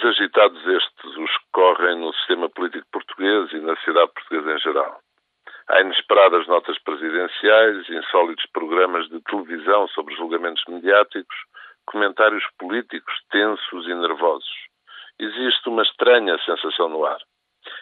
[0.00, 4.58] Dias agitados estes, os que correm no sistema político português e na sociedade portuguesa em
[4.58, 5.00] geral.
[5.68, 11.36] Há inesperadas notas presidenciais, insólitos programas de televisão sobre julgamentos mediáticos,
[11.84, 14.50] comentários políticos tensos e nervosos.
[15.18, 17.20] Existe uma estranha sensação no ar.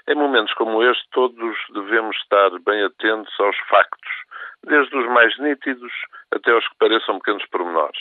[0.08, 4.10] Em momentos como este, todos devemos estar bem atentos aos factos,
[4.64, 5.92] desde os mais nítidos
[6.32, 8.00] até aos que pareçam pequenos pormenores.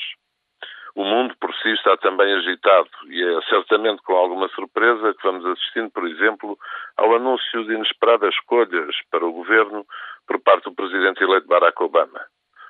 [0.98, 5.46] O mundo por si está também agitado e é certamente com alguma surpresa que vamos
[5.46, 6.58] assistindo, por exemplo,
[6.98, 9.86] ao anúncio de inesperadas escolhas para o governo
[10.26, 12.20] por parte do presidente eleito Barack Obama.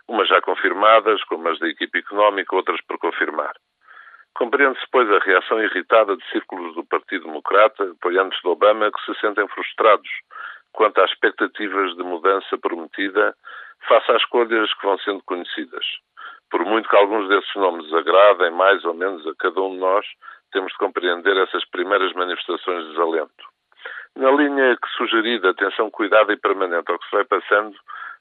[0.10, 3.56] Umas já confirmadas, como as da equipe económica, outras por confirmar.
[4.36, 9.18] Compreende-se, pois, a reação irritada de círculos do Partido Democrata, apoiantes de Obama, que se
[9.22, 10.10] sentem frustrados
[10.74, 13.34] quanto às expectativas de mudança prometida
[13.88, 15.86] face às escolhas que vão sendo conhecidas.
[16.50, 20.06] Por muito que alguns desses nomes agradem mais ou menos a cada um de nós,
[20.52, 23.58] temos de compreender essas primeiras manifestações de desalento.
[24.16, 27.76] Na linha que sugeri de atenção cuidada e permanente ao que se vai passando,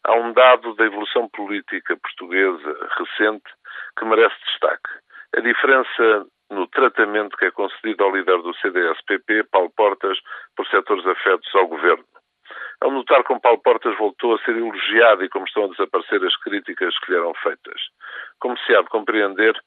[0.04, 3.50] há um dado da evolução política portuguesa recente
[3.98, 4.90] que merece destaque.
[5.36, 10.18] A diferença no tratamento que é concedido ao líder do CDS-PP, Paulo Portas,
[10.56, 12.04] por setores afetos ao governo.
[12.80, 16.36] Ao notar como Paulo Portas voltou a ser elogiado e como estão a desaparecer as
[16.36, 17.80] críticas que lhe eram feitas.
[18.38, 19.58] Como se há de compreender,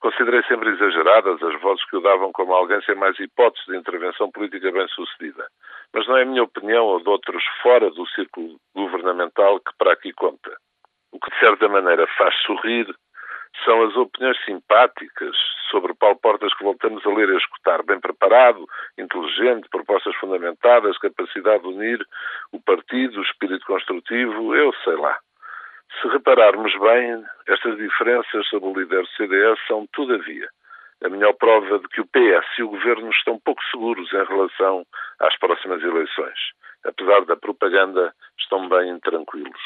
[0.00, 4.30] considerei sempre exageradas as vozes que o davam como alguém sem mais hipótese de intervenção
[4.30, 5.46] política bem-sucedida.
[5.92, 9.92] Mas não é a minha opinião ou de outros fora do círculo governamental que para
[9.92, 10.56] aqui conta.
[11.12, 12.86] O que de certa maneira faz sorrir
[13.64, 15.36] são as opiniões simpáticas
[15.70, 17.82] sobre Paulo Portas que voltamos a ler e a escutar.
[17.82, 18.66] Bem preparado,
[18.98, 19.68] inteligente,
[20.32, 22.06] fundamentadas, capacidade de unir
[22.52, 25.18] o partido, o espírito construtivo, eu sei lá.
[26.00, 30.48] Se repararmos bem, estas diferenças sobre o líder do CDS são, todavia,
[31.04, 34.86] a melhor prova de que o PS e o governo estão pouco seguros em relação
[35.20, 36.38] às próximas eleições.
[36.84, 39.60] Apesar da propaganda, estão bem tranquilos.